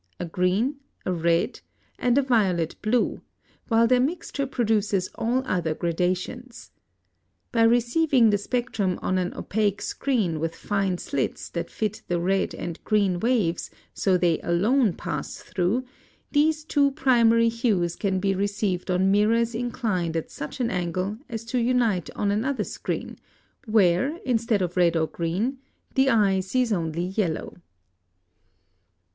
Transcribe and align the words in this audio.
a 0.19 0.23
red, 0.23 0.71
a 1.05 1.11
green, 1.13 1.61
and 1.99 2.17
a 2.17 2.23
violet 2.23 2.75
blue, 2.81 3.21
while 3.67 3.85
their 3.85 3.99
mixture 3.99 4.47
produces 4.47 5.09
all 5.13 5.43
other 5.45 5.75
gradations. 5.75 6.71
By 7.51 7.61
receiving 7.61 8.31
the 8.31 8.39
spectrum 8.39 8.97
on 9.03 9.19
an 9.19 9.31
opaque 9.35 9.79
screen 9.79 10.39
with 10.39 10.55
fine 10.55 10.97
slits 10.97 11.49
that 11.49 11.69
fit 11.69 12.01
the 12.07 12.19
red 12.19 12.55
and 12.55 12.83
green 12.83 13.19
waves, 13.19 13.69
so 13.93 14.13
that 14.13 14.21
they 14.21 14.39
alone 14.39 14.93
pass 14.93 15.37
through, 15.37 15.85
these 16.31 16.63
two 16.65 16.89
primary 16.93 17.49
hues 17.49 17.95
can 17.95 18.19
be 18.19 18.33
received 18.33 18.89
on 18.89 19.11
mirrors 19.11 19.53
inclined 19.53 20.17
at 20.17 20.31
such 20.31 20.59
an 20.59 20.71
angle 20.71 21.19
as 21.29 21.45
to 21.45 21.59
unite 21.59 22.09
on 22.15 22.31
another 22.31 22.63
screen, 22.63 23.19
where, 23.67 24.17
instead 24.25 24.63
of 24.63 24.75
red 24.77 24.97
or 24.97 25.05
green, 25.05 25.59
the 25.93 26.09
eye 26.09 26.39
sees 26.39 26.73
only 26.73 27.03
yellow. 27.03 27.55